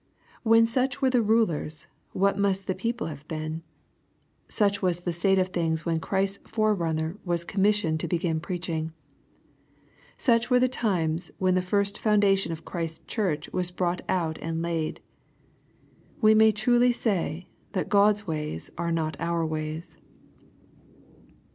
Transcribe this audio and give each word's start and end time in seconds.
When 0.41 0.65
such 0.65 0.99
were 0.99 1.11
the 1.11 1.21
rulers, 1.21 1.85
what 2.11 2.35
must 2.35 2.65
the 2.65 2.73
people 2.73 3.05
have 3.05 3.27
been.?— 3.27 3.61
Such 4.59 4.81
was 4.81 5.01
the 5.01 5.13
state 5.13 5.37
of 5.37 5.49
things 5.49 5.85
when 5.85 5.99
Christ's 5.99 6.39
forerunner 6.49 7.19
was 7.23 7.43
commissioned 7.43 7.99
to 7.99 8.07
begin 8.07 8.39
preaching. 8.39 8.93
Such 10.17 10.49
were 10.49 10.59
the 10.59 10.67
times 10.67 11.29
when 11.37 11.53
the 11.53 11.61
first 11.61 11.99
foundation 11.99 12.51
of 12.51 12.65
Christ's 12.65 13.05
church 13.05 13.47
was 13.53 13.69
brought 13.69 14.01
out 14.09 14.39
and 14.41 14.63
laid. 14.63 15.01
We 16.19 16.33
may 16.33 16.51
truly 16.51 16.91
say, 16.91 17.49
that 17.73 17.87
God's 17.87 18.25
ways 18.25 18.71
are 18.79 18.91
not 18.91 19.15
our 19.19 19.45
ways. 19.45 19.97